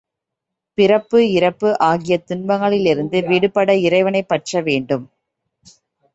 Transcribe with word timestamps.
பிறப்பு, 0.77 1.31
இறப்பு 1.31 1.77
ஆகிய 1.81 2.23
துன்பங்களிலிருந்து 2.27 3.27
விடுபட 3.27 3.75
இறைவனைப் 3.79 4.27
பற்ற 4.27 4.61
வேண்டும். 4.61 5.05